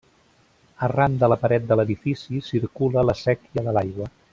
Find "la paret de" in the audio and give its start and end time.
1.33-1.77